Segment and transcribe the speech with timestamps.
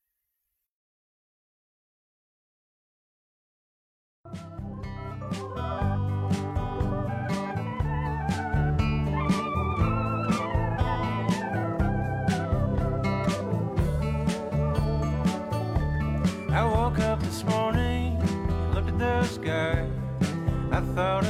[16.52, 18.20] I woke up this morning,
[18.74, 19.88] looked at the sky.
[20.72, 21.26] I thought